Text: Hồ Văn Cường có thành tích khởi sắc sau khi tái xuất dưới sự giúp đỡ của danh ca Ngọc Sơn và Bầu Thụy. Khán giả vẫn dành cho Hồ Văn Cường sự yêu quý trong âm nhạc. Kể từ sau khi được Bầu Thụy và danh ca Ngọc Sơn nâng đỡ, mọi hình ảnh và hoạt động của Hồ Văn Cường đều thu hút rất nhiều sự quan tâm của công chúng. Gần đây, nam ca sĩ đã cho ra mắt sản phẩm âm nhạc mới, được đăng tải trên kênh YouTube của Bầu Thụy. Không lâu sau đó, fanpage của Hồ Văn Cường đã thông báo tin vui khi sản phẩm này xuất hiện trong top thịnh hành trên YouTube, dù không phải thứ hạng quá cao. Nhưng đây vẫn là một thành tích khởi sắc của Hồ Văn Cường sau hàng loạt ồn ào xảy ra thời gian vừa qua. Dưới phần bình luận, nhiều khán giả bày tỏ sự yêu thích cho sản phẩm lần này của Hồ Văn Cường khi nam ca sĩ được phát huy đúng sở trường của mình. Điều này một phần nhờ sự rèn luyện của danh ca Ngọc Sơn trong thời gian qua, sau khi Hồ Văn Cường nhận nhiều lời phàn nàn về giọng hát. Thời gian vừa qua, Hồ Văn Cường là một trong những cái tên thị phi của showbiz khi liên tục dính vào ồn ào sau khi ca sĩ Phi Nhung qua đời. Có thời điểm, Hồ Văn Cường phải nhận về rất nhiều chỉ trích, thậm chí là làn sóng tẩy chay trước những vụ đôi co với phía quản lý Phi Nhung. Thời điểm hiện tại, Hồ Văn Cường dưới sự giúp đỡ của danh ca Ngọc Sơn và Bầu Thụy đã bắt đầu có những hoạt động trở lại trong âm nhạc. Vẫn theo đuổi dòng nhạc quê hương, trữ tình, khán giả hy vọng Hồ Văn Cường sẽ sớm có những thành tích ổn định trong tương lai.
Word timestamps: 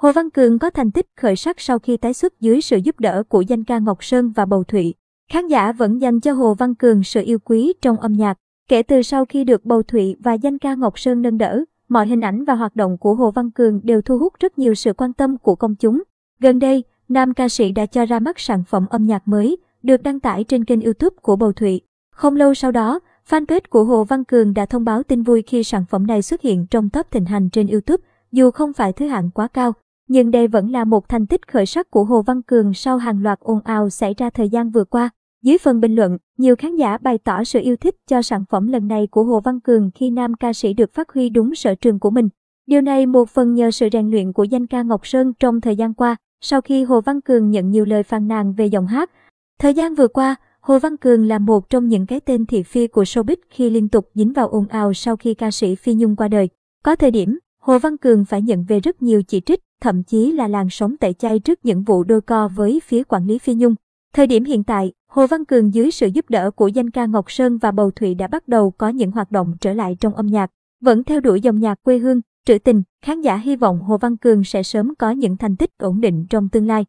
Hồ 0.00 0.12
Văn 0.12 0.30
Cường 0.30 0.58
có 0.58 0.70
thành 0.70 0.90
tích 0.90 1.06
khởi 1.16 1.36
sắc 1.36 1.60
sau 1.60 1.78
khi 1.78 1.96
tái 1.96 2.14
xuất 2.14 2.40
dưới 2.40 2.60
sự 2.60 2.76
giúp 2.76 3.00
đỡ 3.00 3.22
của 3.28 3.40
danh 3.40 3.64
ca 3.64 3.78
Ngọc 3.78 4.04
Sơn 4.04 4.32
và 4.36 4.46
Bầu 4.46 4.64
Thụy. 4.64 4.94
Khán 5.30 5.48
giả 5.48 5.72
vẫn 5.72 6.00
dành 6.00 6.20
cho 6.20 6.32
Hồ 6.32 6.54
Văn 6.54 6.74
Cường 6.74 7.02
sự 7.02 7.22
yêu 7.24 7.38
quý 7.38 7.72
trong 7.82 7.96
âm 7.96 8.12
nhạc. 8.12 8.38
Kể 8.68 8.82
từ 8.82 9.02
sau 9.02 9.24
khi 9.24 9.44
được 9.44 9.64
Bầu 9.64 9.82
Thụy 9.82 10.16
và 10.20 10.32
danh 10.34 10.58
ca 10.58 10.74
Ngọc 10.74 10.98
Sơn 10.98 11.22
nâng 11.22 11.38
đỡ, 11.38 11.64
mọi 11.88 12.06
hình 12.06 12.20
ảnh 12.20 12.44
và 12.44 12.54
hoạt 12.54 12.76
động 12.76 12.98
của 12.98 13.14
Hồ 13.14 13.30
Văn 13.30 13.50
Cường 13.50 13.80
đều 13.84 14.02
thu 14.02 14.18
hút 14.18 14.32
rất 14.40 14.58
nhiều 14.58 14.74
sự 14.74 14.92
quan 14.92 15.12
tâm 15.12 15.38
của 15.38 15.54
công 15.54 15.74
chúng. 15.74 16.02
Gần 16.40 16.58
đây, 16.58 16.84
nam 17.08 17.34
ca 17.34 17.48
sĩ 17.48 17.72
đã 17.72 17.86
cho 17.86 18.06
ra 18.06 18.18
mắt 18.18 18.38
sản 18.38 18.64
phẩm 18.68 18.86
âm 18.90 19.06
nhạc 19.06 19.28
mới, 19.28 19.56
được 19.82 20.02
đăng 20.02 20.20
tải 20.20 20.44
trên 20.44 20.64
kênh 20.64 20.80
YouTube 20.80 21.16
của 21.22 21.36
Bầu 21.36 21.52
Thụy. 21.52 21.80
Không 22.12 22.36
lâu 22.36 22.54
sau 22.54 22.72
đó, 22.72 23.00
fanpage 23.30 23.60
của 23.70 23.84
Hồ 23.84 24.04
Văn 24.04 24.24
Cường 24.24 24.54
đã 24.54 24.66
thông 24.66 24.84
báo 24.84 25.02
tin 25.02 25.22
vui 25.22 25.42
khi 25.42 25.64
sản 25.64 25.84
phẩm 25.90 26.06
này 26.06 26.22
xuất 26.22 26.42
hiện 26.42 26.66
trong 26.70 26.90
top 26.90 27.10
thịnh 27.10 27.24
hành 27.24 27.50
trên 27.50 27.66
YouTube, 27.66 28.02
dù 28.32 28.50
không 28.50 28.72
phải 28.72 28.92
thứ 28.92 29.06
hạng 29.06 29.30
quá 29.30 29.48
cao. 29.48 29.72
Nhưng 30.12 30.30
đây 30.30 30.48
vẫn 30.48 30.70
là 30.70 30.84
một 30.84 31.08
thành 31.08 31.26
tích 31.26 31.48
khởi 31.48 31.66
sắc 31.66 31.90
của 31.90 32.04
Hồ 32.04 32.22
Văn 32.22 32.42
Cường 32.42 32.74
sau 32.74 32.96
hàng 32.96 33.22
loạt 33.22 33.40
ồn 33.40 33.60
ào 33.64 33.90
xảy 33.90 34.14
ra 34.18 34.30
thời 34.30 34.48
gian 34.48 34.70
vừa 34.70 34.84
qua. 34.84 35.10
Dưới 35.42 35.58
phần 35.58 35.80
bình 35.80 35.94
luận, 35.94 36.18
nhiều 36.38 36.56
khán 36.56 36.76
giả 36.76 36.98
bày 36.98 37.18
tỏ 37.18 37.44
sự 37.44 37.60
yêu 37.60 37.76
thích 37.76 37.96
cho 38.06 38.22
sản 38.22 38.44
phẩm 38.50 38.66
lần 38.66 38.88
này 38.88 39.06
của 39.06 39.24
Hồ 39.24 39.40
Văn 39.40 39.60
Cường 39.60 39.90
khi 39.94 40.10
nam 40.10 40.34
ca 40.34 40.52
sĩ 40.52 40.72
được 40.72 40.94
phát 40.94 41.10
huy 41.12 41.28
đúng 41.28 41.54
sở 41.54 41.74
trường 41.74 41.98
của 41.98 42.10
mình. 42.10 42.28
Điều 42.66 42.80
này 42.80 43.06
một 43.06 43.28
phần 43.28 43.54
nhờ 43.54 43.70
sự 43.70 43.88
rèn 43.92 44.10
luyện 44.10 44.32
của 44.32 44.44
danh 44.44 44.66
ca 44.66 44.82
Ngọc 44.82 45.06
Sơn 45.06 45.32
trong 45.38 45.60
thời 45.60 45.76
gian 45.76 45.94
qua, 45.94 46.16
sau 46.40 46.60
khi 46.60 46.84
Hồ 46.84 47.00
Văn 47.00 47.20
Cường 47.20 47.50
nhận 47.50 47.70
nhiều 47.70 47.84
lời 47.84 48.02
phàn 48.02 48.28
nàn 48.28 48.52
về 48.52 48.66
giọng 48.66 48.86
hát. 48.86 49.10
Thời 49.58 49.74
gian 49.74 49.94
vừa 49.94 50.08
qua, 50.08 50.36
Hồ 50.60 50.78
Văn 50.78 50.96
Cường 50.96 51.28
là 51.28 51.38
một 51.38 51.70
trong 51.70 51.88
những 51.88 52.06
cái 52.06 52.20
tên 52.20 52.46
thị 52.46 52.62
phi 52.62 52.86
của 52.86 53.02
showbiz 53.02 53.36
khi 53.50 53.70
liên 53.70 53.88
tục 53.88 54.10
dính 54.14 54.32
vào 54.32 54.48
ồn 54.48 54.66
ào 54.68 54.94
sau 54.94 55.16
khi 55.16 55.34
ca 55.34 55.50
sĩ 55.50 55.74
Phi 55.74 55.94
Nhung 55.94 56.16
qua 56.16 56.28
đời. 56.28 56.48
Có 56.84 56.96
thời 56.96 57.10
điểm, 57.10 57.38
Hồ 57.58 57.78
Văn 57.78 57.96
Cường 57.96 58.24
phải 58.24 58.42
nhận 58.42 58.64
về 58.68 58.80
rất 58.80 59.02
nhiều 59.02 59.22
chỉ 59.22 59.40
trích, 59.40 59.60
thậm 59.80 60.02
chí 60.02 60.32
là 60.32 60.48
làn 60.48 60.70
sóng 60.70 60.96
tẩy 60.96 61.12
chay 61.12 61.38
trước 61.38 61.64
những 61.64 61.82
vụ 61.82 62.04
đôi 62.04 62.20
co 62.20 62.48
với 62.48 62.80
phía 62.84 63.02
quản 63.04 63.26
lý 63.26 63.38
Phi 63.38 63.54
Nhung. 63.54 63.74
Thời 64.12 64.26
điểm 64.26 64.44
hiện 64.44 64.64
tại, 64.64 64.92
Hồ 65.08 65.26
Văn 65.26 65.44
Cường 65.44 65.74
dưới 65.74 65.90
sự 65.90 66.06
giúp 66.06 66.30
đỡ 66.30 66.50
của 66.50 66.68
danh 66.68 66.90
ca 66.90 67.06
Ngọc 67.06 67.30
Sơn 67.30 67.58
và 67.58 67.70
Bầu 67.70 67.90
Thụy 67.90 68.14
đã 68.14 68.26
bắt 68.26 68.48
đầu 68.48 68.70
có 68.70 68.88
những 68.88 69.10
hoạt 69.10 69.30
động 69.30 69.56
trở 69.60 69.72
lại 69.72 69.96
trong 70.00 70.14
âm 70.14 70.26
nhạc. 70.26 70.50
Vẫn 70.80 71.04
theo 71.04 71.20
đuổi 71.20 71.40
dòng 71.40 71.60
nhạc 71.60 71.82
quê 71.82 71.98
hương, 71.98 72.20
trữ 72.46 72.58
tình, 72.58 72.82
khán 73.02 73.20
giả 73.20 73.36
hy 73.36 73.56
vọng 73.56 73.80
Hồ 73.80 73.98
Văn 73.98 74.16
Cường 74.16 74.44
sẽ 74.44 74.62
sớm 74.62 74.94
có 74.94 75.10
những 75.10 75.36
thành 75.36 75.56
tích 75.56 75.70
ổn 75.78 76.00
định 76.00 76.26
trong 76.30 76.48
tương 76.48 76.66
lai. 76.66 76.84